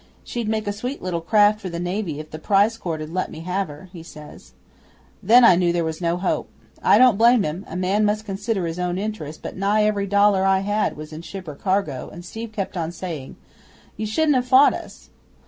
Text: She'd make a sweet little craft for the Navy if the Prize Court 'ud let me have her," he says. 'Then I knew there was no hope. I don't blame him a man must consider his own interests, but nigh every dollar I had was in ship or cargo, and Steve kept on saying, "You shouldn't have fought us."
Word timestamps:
She'd 0.23 0.47
make 0.49 0.65
a 0.65 0.73
sweet 0.73 1.03
little 1.03 1.21
craft 1.21 1.59
for 1.61 1.69
the 1.69 1.79
Navy 1.79 2.19
if 2.19 2.31
the 2.31 2.39
Prize 2.39 2.75
Court 2.75 3.03
'ud 3.03 3.11
let 3.11 3.29
me 3.29 3.41
have 3.41 3.67
her," 3.67 3.87
he 3.93 4.01
says. 4.01 4.53
'Then 5.21 5.43
I 5.43 5.55
knew 5.55 5.71
there 5.71 5.83
was 5.85 6.01
no 6.01 6.17
hope. 6.17 6.49
I 6.81 6.97
don't 6.97 7.19
blame 7.19 7.43
him 7.43 7.63
a 7.67 7.75
man 7.75 8.03
must 8.03 8.25
consider 8.25 8.65
his 8.65 8.79
own 8.79 8.97
interests, 8.97 9.39
but 9.39 9.55
nigh 9.55 9.83
every 9.83 10.07
dollar 10.07 10.43
I 10.43 10.61
had 10.61 10.97
was 10.97 11.13
in 11.13 11.21
ship 11.21 11.47
or 11.47 11.53
cargo, 11.53 12.09
and 12.11 12.25
Steve 12.25 12.51
kept 12.51 12.75
on 12.75 12.91
saying, 12.91 13.35
"You 13.95 14.07
shouldn't 14.07 14.33
have 14.37 14.47
fought 14.47 14.73
us." 14.73 15.11